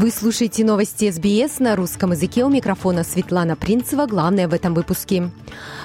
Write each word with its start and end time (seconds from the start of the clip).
Вы 0.00 0.10
слушаете 0.10 0.64
новости 0.64 1.10
СБС 1.10 1.58
на 1.58 1.76
русском 1.76 2.12
языке. 2.12 2.42
У 2.42 2.48
микрофона 2.48 3.04
Светлана 3.04 3.54
Принцева. 3.54 4.06
Главное 4.06 4.48
в 4.48 4.54
этом 4.54 4.72
выпуске. 4.72 5.30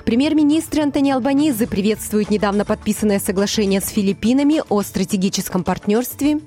Премьер-министр 0.05 0.79
Антони 0.79 1.11
Албанизы 1.11 1.67
приветствует 1.67 2.29
недавно 2.29 2.63
подписанное 2.63 3.19
соглашение 3.19 3.81
с 3.81 3.89
Филиппинами 3.89 4.61
о 4.69 4.83
стратегическом 4.83 5.65
партнерстве. 5.65 6.39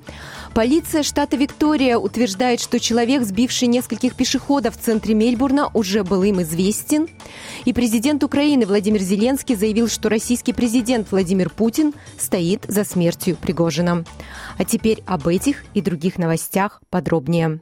Полиция 0.55 1.03
штата 1.03 1.37
Виктория 1.37 1.99
утверждает, 1.99 2.59
что 2.59 2.79
человек, 2.79 3.21
сбивший 3.21 3.67
нескольких 3.67 4.15
пешеходов 4.15 4.75
в 4.75 4.81
центре 4.81 5.13
Мельбурна, 5.13 5.69
уже 5.75 6.03
был 6.03 6.23
им 6.23 6.41
известен. 6.41 7.07
И 7.65 7.73
президент 7.73 8.23
Украины 8.23 8.65
Владимир 8.65 9.01
Зеленский 9.01 9.55
заявил, 9.55 9.89
что 9.89 10.09
российский 10.09 10.53
президент 10.53 11.11
Владимир 11.11 11.51
Путин 11.51 11.93
стоит 12.17 12.65
за 12.67 12.83
смертью 12.83 13.37
Пригожина. 13.39 14.05
А 14.57 14.65
теперь 14.65 15.03
об 15.05 15.27
этих 15.27 15.65
и 15.75 15.81
других 15.81 16.17
новостях 16.17 16.81
подробнее. 16.89 17.58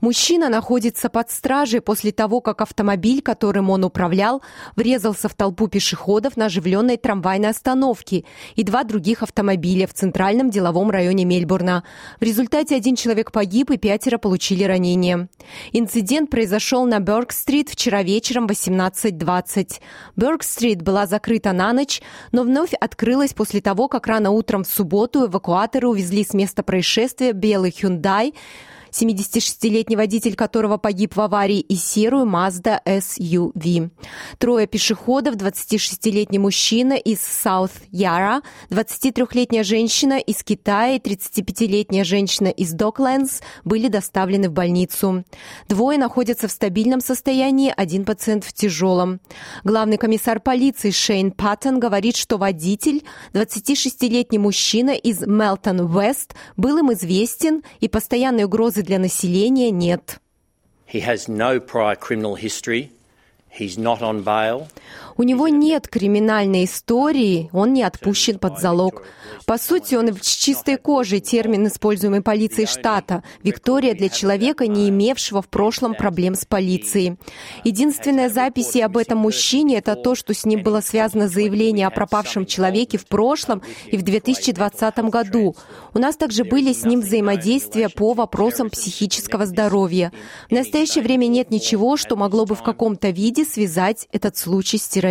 Мужчина 0.00 0.48
находится 0.48 1.08
под 1.08 1.30
стражей 1.30 1.80
после 1.80 2.12
того, 2.12 2.40
как 2.40 2.60
автомобиль, 2.60 3.22
которым 3.22 3.70
он 3.70 3.84
управлял, 3.84 4.42
врезался 4.76 5.28
в 5.28 5.34
толпу 5.34 5.68
пешеходов 5.68 6.36
на 6.36 6.46
оживленной 6.46 6.96
трамвайной 6.96 7.50
остановке 7.50 8.24
и 8.54 8.62
два 8.62 8.84
других 8.84 9.22
автомобиля 9.22 9.86
в 9.86 9.94
центральном 9.94 10.50
деловом 10.50 10.90
районе 10.90 11.24
Мельбурна. 11.24 11.84
В 12.20 12.22
результате 12.22 12.76
один 12.76 12.96
человек 12.96 13.32
погиб 13.32 13.70
и 13.70 13.76
пятеро 13.76 14.18
получили 14.18 14.64
ранения. 14.64 15.28
Инцидент 15.72 16.30
произошел 16.30 16.86
на 16.86 17.00
Берг-стрит 17.00 17.70
вчера 17.70 18.02
вечером 18.02 18.46
в 18.46 18.50
18.20. 18.50 19.80
Берг-стрит 20.16 20.82
была 20.82 21.06
закрыта 21.06 21.52
на 21.52 21.72
ночь, 21.72 22.02
но 22.32 22.42
вновь 22.42 22.74
открылась 22.74 23.32
после 23.32 23.60
того, 23.60 23.88
как 23.88 24.06
рано 24.06 24.30
утром 24.30 24.64
в 24.64 24.68
субботу 24.68 25.26
эвакуаторы 25.26 25.88
увезли 25.88 26.24
с 26.24 26.34
места 26.34 26.62
происшествия 26.62 27.32
белый 27.32 27.70
Hyundai, 27.70 28.34
76-летний 28.90 29.96
водитель 29.96 30.36
которого 30.36 30.76
погиб 30.76 31.16
в 31.16 31.20
аварии, 31.20 31.60
и 31.60 31.76
серую 31.76 32.26
Mazda 32.26 32.80
SUV. 32.84 33.90
Трое 34.38 34.66
пешеходов, 34.66 35.36
26-летний 35.36 36.38
мужчина 36.38 36.94
из 36.94 37.20
Саут 37.20 37.72
Яра, 37.90 38.42
23-летняя 38.70 39.64
женщина 39.64 40.18
из 40.18 40.42
Китая 40.42 40.96
и 40.96 40.98
35-летняя 40.98 42.04
женщина 42.04 42.48
из 42.48 42.72
Доклендс 42.72 43.40
были 43.64 43.88
доставлены 43.88 44.48
в 44.48 44.52
больницу. 44.52 45.24
Двое 45.68 45.98
находятся 45.98 46.48
в 46.48 46.52
стабильном 46.52 47.00
состоянии, 47.00 47.72
один 47.76 48.04
пациент 48.04 48.44
в 48.44 48.52
тяжелом. 48.52 49.20
Главный 49.64 49.98
комиссар 49.98 50.40
полиции 50.40 50.90
Шейн 50.90 51.32
Паттон 51.32 51.80
говорит, 51.80 52.16
что 52.16 52.38
водитель, 52.38 53.04
26-летний 53.32 54.38
мужчина 54.38 54.90
из 54.90 55.20
Мелтон-Вест, 55.20 56.34
был 56.56 56.78
им 56.78 56.92
известен 56.92 57.62
и 57.80 57.88
постоянной 57.88 58.46
угрозы 58.76 58.82
для 58.82 58.98
населения 58.98 59.70
нет. 59.70 60.20
He 60.86 61.00
has 61.00 61.28
no 61.28 61.60
prior 61.60 61.96
criminal 61.96 62.36
history. 62.36 62.90
He's 63.50 63.78
not 63.78 64.02
on 64.02 64.22
bail. 64.22 64.68
У 65.18 65.22
него 65.22 65.48
нет 65.48 65.88
криминальной 65.88 66.64
истории, 66.64 67.48
он 67.52 67.72
не 67.72 67.82
отпущен 67.82 68.38
под 68.38 68.58
залог. 68.60 69.02
По 69.46 69.56
сути, 69.56 69.94
он 69.94 70.14
с 70.14 70.36
чистой 70.36 70.76
кожей 70.76 71.20
термин, 71.20 71.68
используемый 71.68 72.20
полицией 72.20 72.66
штата. 72.66 73.22
Виктория 73.42 73.94
для 73.94 74.10
человека, 74.10 74.66
не 74.66 74.90
имевшего 74.90 75.40
в 75.40 75.48
прошлом 75.48 75.94
проблем 75.94 76.34
с 76.34 76.44
полицией. 76.44 77.16
Единственная 77.64 78.28
запись 78.28 78.76
об 78.76 78.98
этом 78.98 79.18
мужчине— 79.18 79.78
это 79.78 79.94
то, 79.94 80.14
что 80.14 80.34
с 80.34 80.44
ним 80.44 80.62
было 80.62 80.80
связано 80.80 81.28
заявление 81.28 81.86
о 81.86 81.90
пропавшем 81.90 82.44
человеке 82.44 82.98
в 82.98 83.06
прошлом 83.06 83.62
и 83.86 83.96
в 83.96 84.02
2020 84.02 84.98
году. 85.10 85.56
У 85.94 85.98
нас 85.98 86.16
также 86.16 86.44
были 86.44 86.74
с 86.74 86.84
ним 86.84 87.00
взаимодействия 87.00 87.88
по 87.88 88.12
вопросам 88.12 88.68
психического 88.68 89.46
здоровья. 89.46 90.12
В 90.50 90.52
настоящее 90.52 91.02
время 91.02 91.26
нет 91.26 91.50
ничего, 91.50 91.96
что 91.96 92.16
могло 92.16 92.44
бы 92.44 92.54
в 92.54 92.62
каком-то 92.62 93.08
виде 93.08 93.44
связать 93.44 94.08
этот 94.12 94.36
случай 94.36 94.76
с 94.76 94.86
терроризмом. 94.86 95.05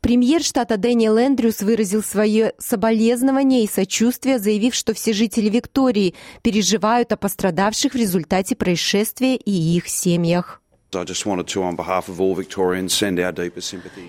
Премьер 0.00 0.42
штата 0.42 0.76
Дэниел 0.76 1.16
Эндрюс 1.18 1.62
выразил 1.62 2.02
свое 2.02 2.52
соболезнование 2.58 3.64
и 3.64 3.68
сочувствие, 3.68 4.38
заявив, 4.38 4.74
что 4.74 4.92
все 4.92 5.14
жители 5.14 5.48
Виктории 5.48 6.14
переживают 6.42 7.10
о 7.12 7.16
пострадавших 7.16 7.94
в 7.94 7.96
результате 7.96 8.54
происшествия 8.54 9.36
и 9.36 9.50
их 9.50 9.88
семьях. 9.88 10.60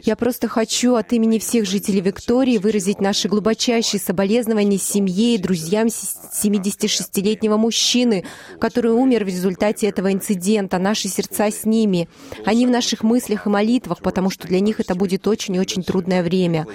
Я 0.03 0.15
просто 0.15 0.47
хочу 0.47 0.95
от 0.95 1.11
имени 1.13 1.39
всех 1.39 1.65
жителей 1.65 2.01
Виктории 2.01 2.57
выразить 2.57 2.99
наши 2.99 3.27
глубочайшие 3.27 3.99
соболезнования 3.99 4.77
семье 4.77 5.35
и 5.35 5.37
друзьям 5.37 5.87
76-летнего 5.87 7.57
мужчины, 7.57 8.25
который 8.59 8.91
умер 8.91 9.25
в 9.25 9.27
результате 9.27 9.87
этого 9.87 10.11
инцидента. 10.11 10.77
Наши 10.77 11.07
сердца 11.07 11.49
с 11.49 11.65
ними. 11.65 12.07
Они 12.45 12.67
в 12.67 12.69
наших 12.69 13.03
мыслях 13.03 13.47
и 13.47 13.49
молитвах, 13.49 14.01
потому 14.01 14.29
что 14.29 14.47
для 14.47 14.59
них 14.59 14.79
это 14.79 14.95
будет 14.95 15.27
очень 15.27 15.55
и 15.55 15.59
очень 15.59 15.83
трудное 15.83 16.23
время. 16.23 16.67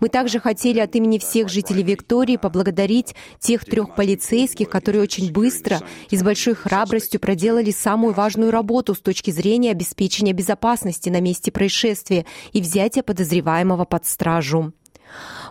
Мы 0.00 0.08
также 0.08 0.40
хотели 0.40 0.78
от 0.80 0.94
имени 0.94 1.18
всех 1.18 1.48
жителей 1.48 1.82
Виктории 1.82 2.36
поблагодарить 2.36 3.14
тех 3.38 3.64
трех 3.64 3.94
полицейских, 3.94 4.68
которые 4.68 5.02
очень 5.02 5.32
быстро 5.32 5.80
и 6.10 6.16
с 6.16 6.22
большой 6.22 6.54
храбростью 6.54 7.20
проделали 7.20 7.70
самую 7.70 8.14
важную 8.14 8.50
работу 8.50 8.94
с 8.94 9.00
точки 9.00 9.30
зрения 9.30 9.57
зрения 9.58 9.72
обеспечения 9.72 10.32
безопасности 10.32 11.08
на 11.08 11.20
месте 11.20 11.50
происшествия 11.50 12.24
и 12.52 12.60
взятия 12.60 13.02
подозреваемого 13.02 13.86
под 13.86 14.06
стражу. 14.06 14.72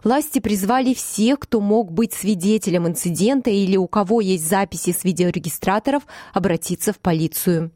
Власти 0.02 0.40
призвали 0.40 0.94
всех, 0.94 1.40
кто 1.40 1.60
мог 1.60 1.92
быть 1.92 2.14
свидетелем 2.14 2.88
инцидента 2.88 3.50
или 3.50 3.76
у 3.76 3.88
кого 3.88 4.22
есть 4.22 4.48
записи 4.48 4.94
с 4.94 5.04
видеорегистраторов, 5.04 6.04
обратиться 6.34 6.94
в 6.94 7.00
полицию. 7.00 7.72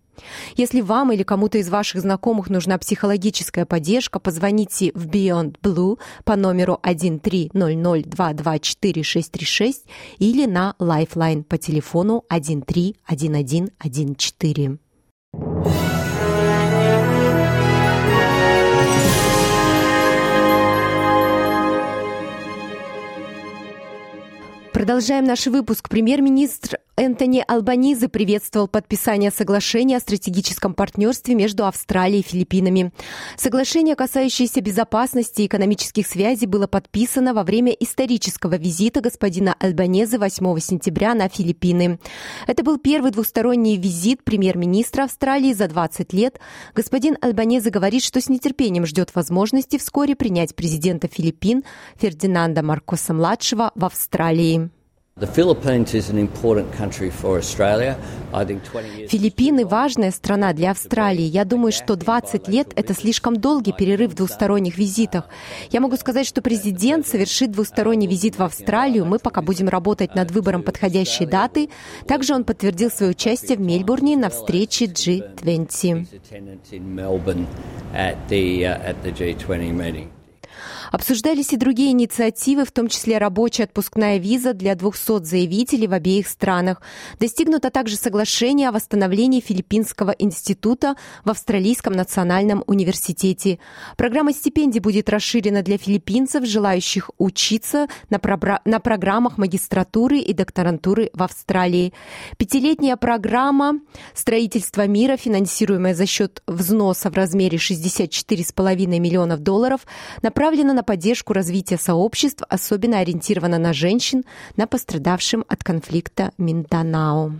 Если 0.56 0.80
вам 0.80 1.12
или 1.12 1.24
кому-то 1.24 1.58
из 1.58 1.68
ваших 1.70 2.00
знакомых 2.00 2.50
нужна 2.50 2.78
психологическая 2.78 3.66
поддержка, 3.66 4.20
позвоните 4.20 4.94
в 4.94 5.08
Beyond 5.08 5.58
Blue 5.62 6.00
по 6.24 6.38
номеру 6.38 6.80
13002243636 6.82 9.74
или 10.20 10.46
на 10.46 10.76
Lifeline 10.80 11.44
по 11.44 11.58
телефону 11.58 12.24
131114. 12.30 14.80
Продолжаем 24.82 25.26
наш 25.26 25.46
выпуск. 25.46 25.90
Премьер-министр 25.90 26.80
Энтони 26.98 27.44
Албанизы 27.48 28.10
приветствовал 28.10 28.68
подписание 28.68 29.32
соглашения 29.32 29.98
о 29.98 30.02
стратегическом 30.02 30.74
партнерстве 30.74 31.36
между 31.36 31.66
Австралией 31.66 32.20
и 32.20 32.28
Филиппинами. 32.28 32.92
Соглашение, 33.38 33.96
касающееся 33.96 34.60
безопасности 34.60 35.42
и 35.42 35.48
экономических 35.48 36.06
связей, 36.06 36.48
было 36.48 36.68
подписано 36.68 37.34
во 37.34 37.44
время 37.44 37.72
исторического 37.72 38.58
визита 38.58 39.00
господина 39.00 39.56
Альбанезы 39.60 40.20
8 40.20 40.60
сентября 40.60 41.16
на 41.16 41.30
Филиппины. 41.30 41.98
Это 42.46 42.62
был 42.62 42.78
первый 42.78 43.12
двусторонний 43.12 43.78
визит 43.78 44.26
премьер-министра 44.26 45.06
Австралии 45.06 45.54
за 45.54 45.70
20 45.70 46.12
лет. 46.12 46.42
Господин 46.76 47.18
Альбанезы 47.22 47.70
говорит, 47.70 48.04
что 48.04 48.20
с 48.20 48.28
нетерпением 48.28 48.86
ждет 48.86 49.16
возможности 49.16 49.78
вскоре 49.78 50.18
принять 50.18 50.56
президента 50.56 51.08
Филиппин 51.08 51.64
Фердинанда 51.96 52.64
Маркоса-младшего 52.64 53.72
в 53.76 53.86
Австралии. 53.86 54.72
Филиппины– 59.10 59.66
важная 59.68 60.10
страна 60.10 60.54
для 60.54 60.72
Австралии. 60.72 61.24
Я 61.24 61.44
думаю, 61.44 61.74
что 61.74 61.98
20 61.98 62.48
лет– 62.48 62.72
это 62.78 62.94
слишком 62.94 63.36
долгий 63.36 63.74
перерыв 63.74 64.14
в 64.14 64.16
двусторонних 64.16 64.78
визитах. 64.78 65.28
Я 65.70 65.82
могу 65.82 65.98
сказать, 65.98 66.26
что 66.26 66.42
президент 66.42 67.06
совершит 67.06 67.52
двусторонний 67.52 68.08
визит 68.08 68.40
в 68.40 68.44
Австралию. 68.44 69.06
Мы 69.06 69.20
пока 69.20 69.42
будем 69.42 69.68
работать 69.68 70.16
над 70.16 70.32
выбором 70.32 70.64
подходящей 70.64 71.26
даты. 71.26 71.70
Также 72.08 72.34
он 72.34 72.46
подтвердил 72.46 72.90
свое 72.90 73.12
участие 73.12 73.58
в 73.58 73.62
Мельбурне 73.62 74.16
на 74.16 74.30
встрече 74.30 74.86
G20. 74.86 76.08
Обсуждались 80.92 81.54
и 81.54 81.58
другие 81.58 81.92
инициативы, 81.92 82.66
в 82.66 82.72
том 82.72 82.90
числе 82.90 83.18
рабочая 83.18 83.64
отпускная 83.64 84.18
виза 84.18 84.54
для 84.54 84.76
200 84.76 85.24
заявителей 85.24 85.88
в 85.88 85.94
обеих 85.94 86.28
странах. 86.28 86.82
Достигнуто 87.18 87.70
также 87.70 87.96
соглашение 87.96 88.68
о 88.68 88.72
восстановлении 88.74 89.40
Филиппинского 89.40 90.12
института 90.12 90.96
в 91.24 91.30
Австралийском 91.30 91.94
национальном 91.94 92.66
университете. 92.68 93.60
Программа 93.96 94.34
стипендий 94.34 94.82
будет 94.82 95.10
расширена 95.10 95.62
для 95.62 95.78
филиппинцев, 95.78 96.46
желающих 96.46 97.10
учиться 97.18 97.88
на, 98.10 98.20
на 98.66 98.80
программах 98.80 99.38
магистратуры 99.38 100.20
и 100.20 100.34
докторантуры 100.34 101.10
в 101.14 101.24
Австралии. 101.24 101.94
Пятилетняя 102.38 102.98
программа 102.98 103.80
строительства 104.14 104.88
мира, 104.88 105.16
финансируемая 105.16 105.96
за 105.96 106.06
счет 106.06 106.44
взноса 106.48 107.10
в 107.10 107.16
размере 107.16 107.58
64,5 107.58 109.00
миллионов 109.00 109.40
долларов, 109.40 109.88
направлена 110.22 110.74
на 110.74 110.81
поддержку 110.84 111.34
развития 111.34 111.78
сообществ, 111.78 112.44
особенно 112.50 113.00
ориентирована 113.00 113.58
на 113.58 113.74
женщин 113.74 114.24
на 114.58 114.68
пострадавшем 114.68 115.46
от 115.48 115.64
конфликта 115.64 116.32
Минданао 116.38 117.34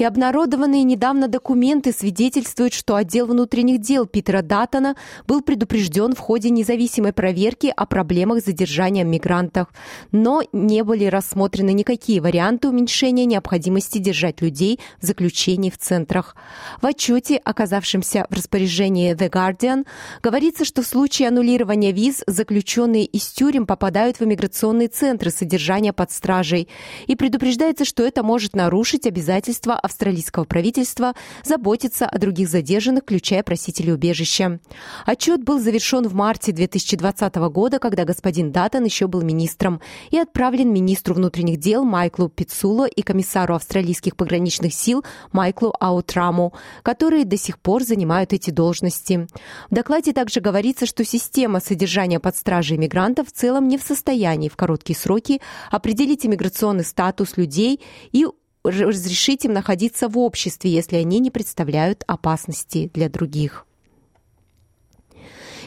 и 0.00 0.04
обнародованные 0.04 0.82
недавно 0.82 1.28
документы 1.28 1.92
свидетельствуют, 1.92 2.72
что 2.72 2.96
отдел 2.96 3.26
внутренних 3.26 3.82
дел 3.82 4.06
Питера 4.06 4.40
Даттона 4.40 4.96
был 5.26 5.42
предупрежден 5.42 6.14
в 6.14 6.18
ходе 6.18 6.48
независимой 6.48 7.12
проверки 7.12 7.70
о 7.76 7.84
проблемах 7.84 8.40
с 8.40 8.46
задержанием 8.46 9.10
мигрантов, 9.10 9.68
но 10.10 10.42
не 10.54 10.84
были 10.84 11.04
рассмотрены 11.04 11.74
никакие 11.74 12.22
варианты 12.22 12.68
уменьшения 12.68 13.26
необходимости 13.26 13.98
держать 13.98 14.40
людей 14.40 14.80
в 15.02 15.04
заключении 15.04 15.68
в 15.68 15.76
центрах. 15.76 16.34
В 16.80 16.86
отчете, 16.86 17.36
оказавшемся 17.36 18.26
в 18.30 18.34
распоряжении 18.34 19.14
The 19.14 19.28
Guardian, 19.28 19.86
говорится, 20.22 20.64
что 20.64 20.80
в 20.80 20.86
случае 20.86 21.28
аннулирования 21.28 21.92
виз 21.92 22.22
заключенные 22.26 23.04
из 23.04 23.26
тюрем 23.26 23.66
попадают 23.66 24.18
в 24.18 24.24
иммиграционные 24.24 24.88
центры 24.88 25.30
содержания 25.30 25.92
под 25.92 26.10
стражей 26.10 26.68
и 27.06 27.16
предупреждается, 27.16 27.84
что 27.84 28.02
это 28.02 28.22
может 28.22 28.56
нарушить 28.56 29.06
обязательства 29.06 29.78
австралийского 29.90 30.44
правительства 30.44 31.14
заботиться 31.44 32.06
о 32.06 32.18
других 32.18 32.48
задержанных, 32.48 33.02
включая 33.02 33.42
просителей 33.42 33.92
убежища. 33.92 34.60
Отчет 35.04 35.42
был 35.42 35.60
завершен 35.60 36.06
в 36.06 36.14
марте 36.14 36.52
2020 36.52 37.34
года, 37.50 37.78
когда 37.78 38.04
господин 38.04 38.52
Даттон 38.52 38.84
еще 38.84 39.08
был 39.08 39.22
министром, 39.22 39.80
и 40.10 40.18
отправлен 40.18 40.72
министру 40.72 41.14
внутренних 41.14 41.58
дел 41.58 41.84
Майклу 41.84 42.28
Пицуло 42.28 42.86
и 42.86 43.02
комиссару 43.02 43.54
австралийских 43.54 44.16
пограничных 44.16 44.72
сил 44.72 45.04
Майклу 45.32 45.74
Аутраму, 45.80 46.54
которые 46.82 47.24
до 47.24 47.36
сих 47.36 47.58
пор 47.58 47.82
занимают 47.82 48.32
эти 48.32 48.50
должности. 48.50 49.26
В 49.70 49.74
докладе 49.74 50.12
также 50.12 50.40
говорится, 50.40 50.86
что 50.86 51.04
система 51.04 51.60
содержания 51.60 52.20
под 52.20 52.36
стражей 52.36 52.78
мигрантов 52.78 53.28
в 53.28 53.32
целом 53.32 53.66
не 53.66 53.76
в 53.76 53.82
состоянии 53.82 54.48
в 54.48 54.56
короткие 54.56 54.96
сроки 54.96 55.40
определить 55.70 56.24
иммиграционный 56.24 56.84
статус 56.84 57.36
людей 57.36 57.80
и 58.12 58.26
разрешить 58.64 59.44
им 59.44 59.52
находиться 59.52 60.08
в 60.08 60.18
обществе, 60.18 60.70
если 60.70 60.96
они 60.96 61.18
не 61.18 61.30
представляют 61.30 62.04
опасности 62.06 62.90
для 62.92 63.08
других. 63.08 63.66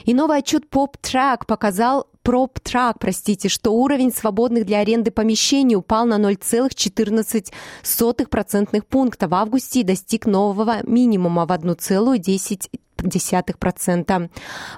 И 0.06 0.13
новый 0.13 0.40
отчет 0.40 0.66
PopTrack 0.69 1.45
показал, 1.48 2.07
PropTrack, 2.24 2.98
простите, 3.00 3.50
что 3.50 3.72
уровень 3.72 4.13
свободных 4.13 4.66
для 4.66 4.80
аренды 4.80 5.12
помещений 5.12 5.75
упал 5.75 6.06
на 6.06 6.19
0,14% 6.19 8.81
пункта 8.81 9.28
в 9.28 9.34
августе 9.34 9.81
и 9.81 9.84
достиг 9.84 10.25
нового 10.25 10.86
минимума 10.86 11.46
в 11.46 11.51
1,10 11.51 12.69
0,2%. 13.03 14.29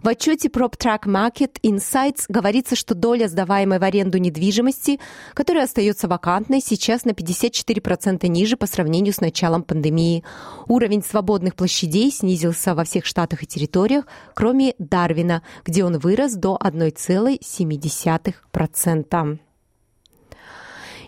В 0.04 0.08
отчете 0.08 0.50
PropTrack 0.50 1.06
Market 1.06 1.60
Insights 1.64 2.26
говорится, 2.28 2.76
что 2.76 2.94
доля 2.96 3.28
сдаваемой 3.28 3.78
в 3.80 3.84
аренду 3.84 4.18
недвижимости, 4.18 5.00
которая 5.34 5.64
остается 5.66 6.08
вакантной, 6.08 6.62
сейчас 6.62 7.06
на 7.06 7.12
54% 7.12 8.28
ниже 8.28 8.58
по 8.58 8.66
сравнению 8.68 9.14
с 9.14 9.22
началом 9.22 9.64
пандемии. 9.64 10.24
Уровень 10.68 11.04
свободных 11.04 11.56
площадей 11.56 12.12
снизился 12.12 12.76
во 12.76 12.84
всех 12.84 13.06
штатах 13.06 13.44
и 13.44 13.48
территориях, 13.48 14.06
кроме 14.34 14.74
Дарвина, 14.80 15.44
где 15.66 15.86
он 15.86 16.00
вырос 16.00 16.34
до 16.34 16.58
1,7%. 16.62 19.45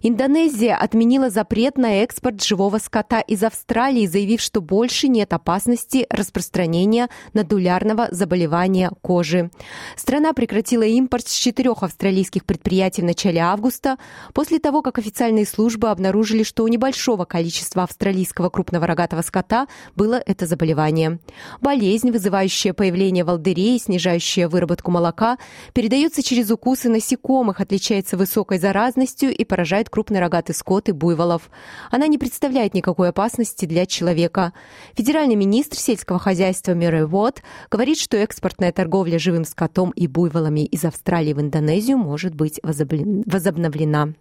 Индонезия 0.01 0.75
отменила 0.75 1.29
запрет 1.29 1.77
на 1.77 2.03
экспорт 2.03 2.43
живого 2.43 2.77
скота 2.77 3.19
из 3.19 3.43
Австралии, 3.43 4.05
заявив, 4.05 4.41
что 4.41 4.61
больше 4.61 5.07
нет 5.07 5.33
опасности 5.33 6.05
распространения 6.09 7.09
надулярного 7.33 8.07
заболевания 8.11 8.91
кожи. 9.01 9.49
Страна 9.95 10.33
прекратила 10.33 10.83
импорт 10.83 11.27
с 11.27 11.33
четырех 11.33 11.83
австралийских 11.83 12.45
предприятий 12.45 13.01
в 13.01 13.05
начале 13.05 13.41
августа, 13.41 13.97
после 14.33 14.59
того, 14.59 14.81
как 14.81 14.99
официальные 14.99 15.45
службы 15.45 15.89
обнаружили, 15.89 16.43
что 16.43 16.63
у 16.63 16.67
небольшого 16.67 17.25
количества 17.25 17.83
австралийского 17.83 18.49
крупного 18.49 18.87
рогатого 18.87 19.21
скота 19.21 19.67
было 19.95 20.21
это 20.25 20.45
заболевание. 20.45 21.19
Болезнь, 21.61 22.11
вызывающая 22.11 22.73
появление 22.73 23.23
волдырей, 23.23 23.79
снижающая 23.79 24.47
выработку 24.47 24.91
молока, 24.91 25.37
передается 25.73 26.21
через 26.23 26.51
укусы 26.51 26.89
насекомых, 26.89 27.61
отличается 27.61 28.17
высокой 28.17 28.59
заразностью 28.59 29.35
и 29.35 29.43
поражает 29.43 29.86
убивает 29.87 29.89
крупный 29.89 30.19
рогатый 30.19 30.53
скот 30.53 30.89
и 30.89 30.91
буйволов. 30.91 31.49
Она 31.91 32.07
не 32.07 32.17
представляет 32.17 32.73
никакой 32.73 33.09
опасности 33.09 33.65
для 33.65 33.85
человека. 33.85 34.53
Федеральный 34.95 35.35
министр 35.35 35.77
сельского 35.77 36.19
хозяйства 36.19 36.73
Мюррей 36.73 37.03
Уотт 37.03 37.43
говорит, 37.71 37.97
что 37.97 38.17
экспортная 38.17 38.71
торговля 38.71 39.19
живым 39.19 39.45
скотом 39.45 39.91
и 39.91 40.07
буйволами 40.07 40.65
из 40.65 40.85
Австралии 40.85 41.33
в 41.33 41.39
Индонезию 41.39 41.97
может 41.97 42.35
быть 42.35 42.59
возобновлена. 42.63 44.13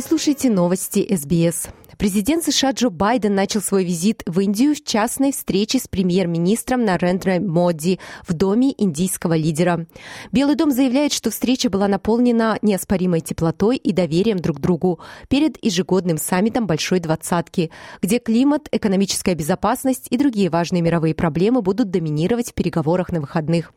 Вы 0.00 0.06
слушаете 0.08 0.48
новости 0.48 1.06
СБС. 1.14 1.68
Президент 1.98 2.42
США 2.42 2.70
Джо 2.70 2.88
Байден 2.88 3.34
начал 3.34 3.60
свой 3.60 3.84
визит 3.84 4.22
в 4.24 4.40
Индию 4.40 4.74
в 4.74 4.82
частной 4.82 5.32
встрече 5.32 5.78
с 5.78 5.86
премьер-министром 5.86 6.82
Нарендра 6.82 7.38
Моди 7.40 8.00
в 8.26 8.32
доме 8.32 8.72
индийского 8.78 9.36
лидера. 9.36 9.84
Белый 10.32 10.56
дом 10.56 10.70
заявляет, 10.70 11.12
что 11.12 11.28
встреча 11.28 11.68
была 11.68 11.88
наполнена 11.88 12.58
неоспоримой 12.62 13.20
теплотой 13.20 13.76
и 13.76 13.92
доверием 13.92 14.38
друг 14.38 14.56
к 14.56 14.60
другу 14.60 15.00
перед 15.28 15.62
ежегодным 15.62 16.16
саммитом 16.16 16.66
Большой 16.66 17.00
Двадцатки, 17.00 17.70
где 18.00 18.18
климат, 18.18 18.70
экономическая 18.72 19.34
безопасность 19.34 20.06
и 20.08 20.16
другие 20.16 20.48
важные 20.48 20.80
мировые 20.80 21.14
проблемы 21.14 21.60
будут 21.60 21.90
доминировать 21.90 22.52
в 22.52 22.54
переговорах 22.54 23.12
на 23.12 23.20
выходных. 23.20 23.74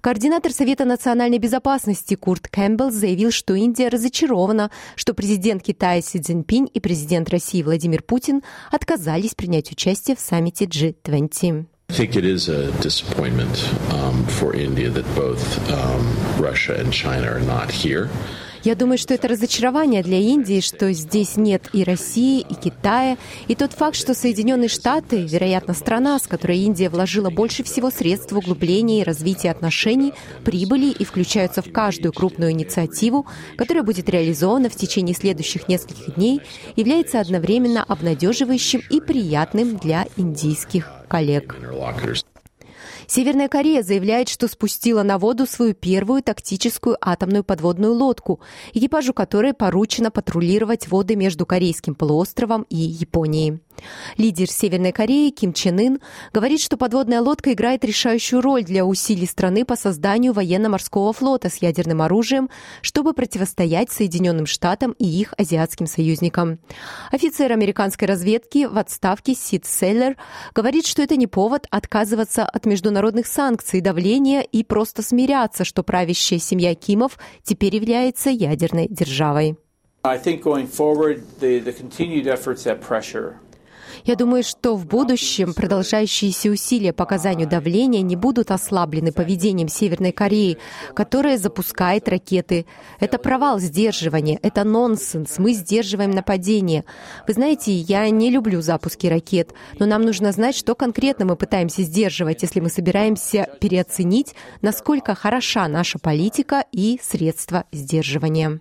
Координатор 0.00 0.50
Совета 0.50 0.84
национальной 0.84 1.38
безопасности 1.38 2.16
Курт 2.16 2.48
Кэмпбелл 2.48 2.90
заявил, 2.90 3.30
что 3.30 3.54
Индия 3.54 3.90
разочарована, 3.90 4.72
что 4.96 5.14
президент 5.14 5.59
Китая 5.60 6.02
Си 6.02 6.20
Цзиньпинь 6.20 6.68
и 6.72 6.80
президент 6.80 7.30
России 7.30 7.62
Владимир 7.62 8.02
Путин 8.02 8.42
отказались 8.70 9.34
принять 9.34 9.70
участие 9.70 10.16
в 10.16 10.20
саммите 10.20 10.64
G20. 10.64 11.66
I. 17.84 18.08
Я 18.62 18.74
думаю, 18.74 18.98
что 18.98 19.14
это 19.14 19.26
разочарование 19.26 20.02
для 20.02 20.18
Индии, 20.18 20.60
что 20.60 20.92
здесь 20.92 21.36
нет 21.36 21.70
и 21.72 21.82
России, 21.82 22.40
и 22.40 22.54
Китая, 22.54 23.16
и 23.48 23.54
тот 23.54 23.72
факт, 23.72 23.96
что 23.96 24.12
Соединенные 24.12 24.68
Штаты, 24.68 25.22
вероятно, 25.22 25.72
страна, 25.72 26.18
с 26.18 26.26
которой 26.26 26.58
Индия 26.58 26.90
вложила 26.90 27.30
больше 27.30 27.62
всего 27.62 27.90
средств 27.90 28.32
в 28.32 28.36
углубление 28.36 29.00
и 29.00 29.04
развитие 29.04 29.50
отношений, 29.50 30.12
прибыли 30.44 30.90
и 30.90 31.04
включаются 31.04 31.62
в 31.62 31.72
каждую 31.72 32.12
крупную 32.12 32.52
инициативу, 32.52 33.26
которая 33.56 33.82
будет 33.82 34.10
реализована 34.10 34.68
в 34.68 34.76
течение 34.76 35.14
следующих 35.14 35.66
нескольких 35.68 36.16
дней, 36.16 36.42
является 36.76 37.18
одновременно 37.20 37.82
обнадеживающим 37.82 38.82
и 38.90 39.00
приятным 39.00 39.78
для 39.78 40.06
индийских 40.18 40.90
коллег. 41.08 41.56
Северная 43.12 43.48
Корея 43.48 43.82
заявляет, 43.82 44.28
что 44.28 44.46
спустила 44.46 45.02
на 45.02 45.18
воду 45.18 45.44
свою 45.44 45.74
первую 45.74 46.22
тактическую 46.22 46.96
атомную 47.00 47.42
подводную 47.42 47.92
лодку, 47.92 48.38
экипажу 48.72 49.12
которой 49.12 49.52
поручено 49.52 50.12
патрулировать 50.12 50.86
воды 50.86 51.16
между 51.16 51.44
Корейским 51.44 51.96
полуостровом 51.96 52.66
и 52.70 52.76
Японией. 52.76 53.58
Лидер 54.16 54.50
Северной 54.50 54.92
Кореи 54.92 55.30
Ким 55.30 55.52
Чен 55.52 55.78
Ын 55.78 56.00
говорит, 56.32 56.60
что 56.60 56.76
подводная 56.76 57.20
лодка 57.20 57.52
играет 57.52 57.84
решающую 57.84 58.40
роль 58.40 58.64
для 58.64 58.84
усилий 58.84 59.26
страны 59.26 59.64
по 59.64 59.76
созданию 59.76 60.32
военно-морского 60.32 61.12
флота 61.12 61.50
с 61.50 61.56
ядерным 61.56 62.02
оружием, 62.02 62.50
чтобы 62.82 63.12
противостоять 63.12 63.90
Соединенным 63.90 64.46
Штатам 64.46 64.92
и 64.98 65.06
их 65.06 65.34
азиатским 65.36 65.86
союзникам. 65.86 66.58
Офицер 67.10 67.52
американской 67.52 68.06
разведки 68.06 68.66
в 68.66 68.78
отставке 68.78 69.34
Сид 69.34 69.66
Селлер 69.66 70.16
говорит, 70.54 70.86
что 70.86 71.02
это 71.02 71.16
не 71.16 71.26
повод 71.26 71.66
отказываться 71.70 72.44
от 72.44 72.66
международных 72.66 73.26
санкций, 73.26 73.80
давления 73.80 74.40
и 74.40 74.64
просто 74.64 75.02
смиряться, 75.02 75.64
что 75.64 75.82
правящая 75.82 76.38
семья 76.38 76.74
Кимов 76.74 77.18
теперь 77.42 77.76
является 77.76 78.30
ядерной 78.30 78.88
державой. 78.88 79.56
Я 84.04 84.16
думаю, 84.16 84.42
что 84.42 84.76
в 84.76 84.86
будущем 84.86 85.54
продолжающиеся 85.54 86.50
усилия 86.50 86.92
по 86.92 87.04
оказанию 87.04 87.48
давления 87.48 88.02
не 88.02 88.16
будут 88.16 88.50
ослаблены 88.50 89.12
поведением 89.12 89.68
Северной 89.68 90.12
Кореи, 90.12 90.58
которая 90.94 91.38
запускает 91.38 92.08
ракеты. 92.08 92.66
Это 92.98 93.18
провал 93.18 93.58
сдерживания, 93.58 94.38
это 94.42 94.64
нонсенс. 94.64 95.38
Мы 95.38 95.52
сдерживаем 95.52 96.10
нападение. 96.10 96.84
Вы 97.26 97.34
знаете, 97.34 97.72
я 97.72 98.08
не 98.10 98.30
люблю 98.30 98.60
запуски 98.62 99.06
ракет, 99.06 99.52
но 99.78 99.86
нам 99.86 100.02
нужно 100.02 100.32
знать, 100.32 100.56
что 100.56 100.74
конкретно 100.74 101.24
мы 101.24 101.36
пытаемся 101.36 101.82
сдерживать, 101.82 102.42
если 102.42 102.60
мы 102.60 102.70
собираемся 102.70 103.48
переоценить, 103.60 104.34
насколько 104.62 105.14
хороша 105.14 105.68
наша 105.68 105.98
политика 105.98 106.64
и 106.72 106.98
средства 107.02 107.64
сдерживания. 107.72 108.60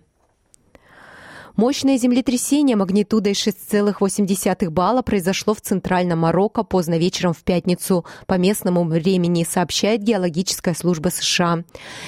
Мощное 1.60 1.98
землетрясение 1.98 2.78
магнитудой 2.78 3.34
6,8 3.34 4.70
балла 4.70 5.02
произошло 5.02 5.54
в 5.54 5.60
центральном 5.60 6.20
Марокко 6.20 6.64
поздно 6.64 6.98
вечером 6.98 7.34
в 7.34 7.44
пятницу 7.44 8.06
по 8.28 8.36
местному 8.36 8.86
времени, 8.86 9.44
сообщает 9.44 10.02
геологическая 10.02 10.74
служба 10.74 11.10
США. 11.10 11.66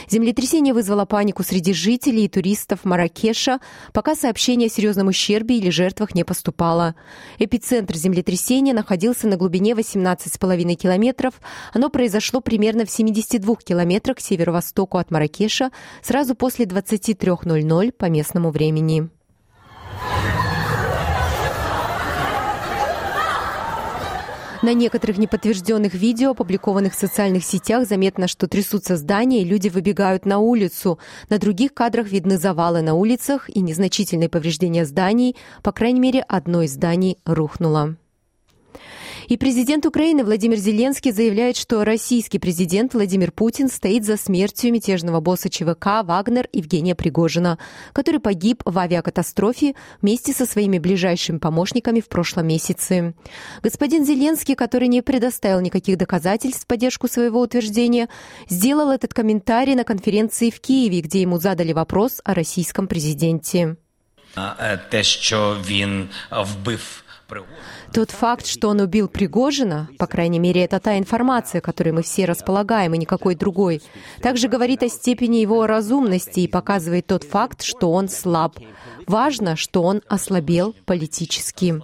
Землетрясение 0.10 0.74
вызвало 0.74 1.04
панику 1.04 1.44
среди 1.44 1.74
жителей 1.74 2.24
и 2.24 2.28
туристов 2.30 2.86
Маракеша, 2.86 3.60
пока 3.92 4.16
сообщение 4.16 4.68
о 4.68 4.72
серьезном 4.72 5.10
ущербе 5.10 5.58
или 5.58 5.70
жертвах 5.70 6.16
не 6.16 6.24
поступало. 6.24 6.96
Эпицентр 7.38 7.98
землетрясения 7.98 8.74
находился 8.74 9.28
на 9.28 9.36
глубине 9.36 9.74
18,5 9.74 10.76
километров. 10.76 11.34
Оно 11.74 11.90
произошло 11.90 12.40
примерно 12.40 12.86
в 12.86 12.90
72 12.90 13.56
километрах 13.58 14.16
к 14.16 14.22
северо-востоку 14.22 14.98
от 14.98 15.12
Маракеша 15.12 15.72
сразу 16.02 16.36
после 16.36 16.64
23.00 16.64 17.92
по 17.92 18.06
местному 18.06 18.52
времени. 18.52 19.10
На 24.62 24.76
некоторых 24.76 25.18
неподтвержденных 25.18 25.96
видео, 25.96 26.32
опубликованных 26.32 26.94
в 26.94 27.00
социальных 27.00 27.44
сетях, 27.44 27.88
заметно, 27.88 28.28
что 28.28 28.48
трясутся 28.48 28.96
здания 28.96 29.42
и 29.42 29.46
люди 29.46 29.70
выбегают 29.70 30.28
на 30.28 30.38
улицу. 30.38 31.00
На 31.30 31.40
других 31.40 31.74
кадрах 31.74 32.10
видны 32.10 32.38
завалы 32.38 32.84
на 32.84 32.94
улицах 32.94 33.50
и 33.50 33.60
незначительные 33.60 34.30
повреждения 34.30 34.86
зданий. 34.86 35.36
По 35.64 35.72
крайней 35.72 36.00
мере, 36.00 36.22
одно 36.22 36.62
из 36.62 36.74
зданий 36.74 37.18
рухнуло. 37.26 37.96
И 39.28 39.38
президент 39.38 39.86
Украины 39.86 40.24
Владимир 40.24 40.58
Зеленский 40.58 41.12
заявляет, 41.12 41.56
что 41.56 41.84
российский 41.86 42.40
президент 42.40 42.94
Владимир 42.94 43.32
Путин 43.32 43.70
стоит 43.70 44.04
за 44.04 44.18
смертью 44.18 44.74
мятежного 44.74 45.20
босса 45.20 45.50
ЧВК 45.50 46.04
«Вагнер» 46.04 46.50
Евгения 46.52 46.96
Пригожина, 46.96 47.58
который 47.94 48.20
погиб 48.20 48.62
в 48.66 48.78
авиакатастрофе 48.78 49.76
вместе 50.02 50.34
со 50.34 50.46
своими 50.46 50.80
ближайшими 50.80 51.38
помощниками 51.38 52.02
в 52.02 52.10
прошлом 52.10 52.48
месяце. 52.48 53.14
Господин 53.64 54.06
Зеленский, 54.06 54.56
который 54.56 54.88
не 54.88 55.02
предоставил 55.02 55.62
никаких 55.62 55.98
доказательств 55.98 56.64
в 56.64 56.68
поддержку 56.68 57.08
своего 57.08 57.42
утверждения, 57.42 58.10
сделал 58.50 58.92
этот 58.92 59.14
комментарий 59.14 59.76
на 59.76 59.84
конференции 59.84 60.50
в 60.50 60.60
Киеве, 60.60 61.02
где 61.02 61.22
ему 61.22 61.40
задали 61.40 61.74
вопрос 61.74 62.22
о 62.24 62.34
российском 62.34 62.88
президенте. 62.88 63.76
Те, 64.90 65.04
що 65.04 65.58
він 65.68 66.10
вбив 66.32 67.04
тот 67.94 68.12
факт, 68.12 68.46
что 68.46 68.70
он 68.70 68.80
убил 68.80 69.08
Пригожина, 69.08 69.90
по 69.98 70.08
крайней 70.08 70.40
мере, 70.40 70.64
это 70.64 70.80
та 70.80 70.98
информация, 70.98 71.62
которой 71.62 71.92
мы 71.92 72.04
все 72.04 72.26
располагаем, 72.26 72.94
и 72.94 72.98
никакой 72.98 73.36
другой, 73.36 73.82
также 74.22 74.48
говорит 74.48 74.84
о 74.84 74.90
степени 74.90 75.38
его 75.38 75.68
разумности 75.68 76.42
и 76.42 76.48
показывает 76.48 77.08
тот 77.08 77.24
факт, 77.24 77.62
что 77.62 77.92
он 77.92 78.10
слаб. 78.10 78.58
Важно, 79.08 79.56
что 79.56 79.84
он 79.84 80.02
ослабел 80.08 80.76
политически. 80.86 81.82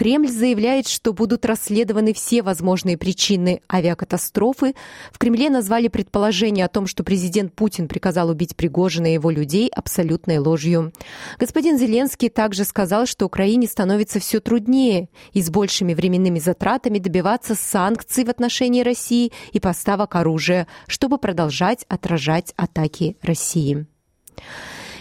Кремль 0.00 0.30
заявляет, 0.30 0.88
что 0.88 1.12
будут 1.12 1.44
расследованы 1.44 2.14
все 2.14 2.40
возможные 2.40 2.96
причины 2.96 3.60
авиакатастрофы. 3.70 4.74
В 5.12 5.18
Кремле 5.18 5.50
назвали 5.50 5.88
предположение 5.88 6.64
о 6.64 6.70
том, 6.70 6.86
что 6.86 7.04
президент 7.04 7.54
Путин 7.54 7.86
приказал 7.86 8.30
убить 8.30 8.56
Пригожина 8.56 9.10
и 9.10 9.12
его 9.12 9.28
людей 9.28 9.68
абсолютной 9.68 10.38
ложью. 10.38 10.94
Господин 11.38 11.76
Зеленский 11.76 12.30
также 12.30 12.64
сказал, 12.64 13.04
что 13.04 13.26
Украине 13.26 13.66
становится 13.66 14.20
все 14.20 14.40
труднее 14.40 15.10
и 15.34 15.42
с 15.42 15.50
большими 15.50 15.92
временными 15.92 16.38
затратами 16.38 16.98
добиваться 16.98 17.54
санкций 17.54 18.24
в 18.24 18.30
отношении 18.30 18.80
России 18.80 19.32
и 19.52 19.60
поставок 19.60 20.16
оружия, 20.16 20.66
чтобы 20.86 21.18
продолжать 21.18 21.84
отражать 21.90 22.54
атаки 22.56 23.18
России. 23.20 23.84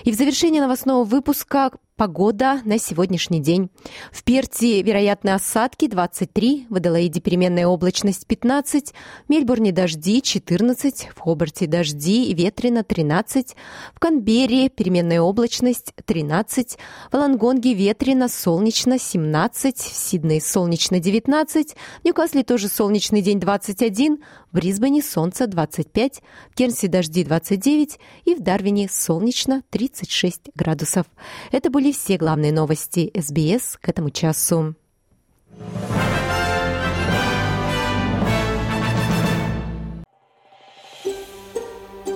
И 0.03 0.11
в 0.11 0.15
завершение 0.15 0.61
новостного 0.61 1.05
выпуска 1.05 1.71
Погода 1.99 2.61
на 2.63 2.79
сегодняшний 2.79 3.41
день. 3.41 3.69
В 4.09 4.23
Перте 4.23 4.81
вероятны 4.81 5.31
осадки 5.31 5.85
23, 5.85 6.67
в 6.69 6.75
Аделаиде 6.75 7.19
переменная 7.19 7.67
облачность 7.67 8.25
15, 8.25 8.93
в 8.93 9.29
Мельбурне 9.29 9.73
дожди 9.73 10.21
14, 10.21 11.09
в 11.13 11.19
Хобарте 11.19 11.67
дожди 11.67 12.31
и 12.31 12.33
ветрено 12.33 12.85
13, 12.85 13.53
в 13.93 13.99
Канберре 13.99 14.69
переменная 14.69 15.19
облачность 15.19 15.93
13, 16.05 16.77
в 17.11 17.15
Лангонге 17.15 17.73
ветрено 17.73 18.29
солнечно 18.29 18.97
17, 18.97 19.75
в 19.75 19.93
Сиднее 19.93 20.39
солнечно 20.39 21.01
19, 21.01 21.75
в 22.01 22.05
Ньюкасле 22.05 22.43
тоже 22.43 22.69
солнечный 22.69 23.21
день 23.21 23.41
21, 23.41 24.23
в 24.51 24.55
Брисбене 24.55 25.01
солнце 25.01 25.47
25, 25.47 26.21
в 26.51 26.55
Кернсе 26.55 26.87
дожди 26.87 27.23
29 27.23 27.99
и 28.25 28.35
в 28.35 28.41
Дарвине 28.41 28.87
солнечно 28.89 29.63
36 29.69 30.49
градусов. 30.55 31.05
Это 31.51 31.69
были 31.69 31.91
все 31.91 32.17
главные 32.17 32.51
новости 32.51 33.11
СБС 33.15 33.77
к 33.79 33.89
этому 33.89 34.09
часу. 34.09 34.75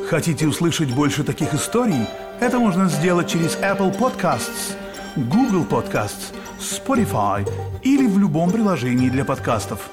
Хотите 0.07 0.47
услышать 0.47 0.93
больше 0.93 1.23
таких 1.23 1.53
историй? 1.55 2.07
Это 2.39 2.59
можно 2.59 2.87
сделать 2.87 3.29
через 3.29 3.57
Apple 3.57 3.97
Podcasts, 3.97 4.75
Google 5.15 5.65
Podcasts, 5.65 6.33
Spotify 6.59 7.49
или 7.81 8.05
в 8.05 8.19
любом 8.19 8.51
приложении 8.51 9.09
для 9.09 9.25
подкастов. 9.25 9.89